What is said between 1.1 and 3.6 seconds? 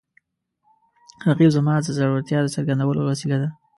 رقیب زما د زړورتیا د څرګندولو وسیله ده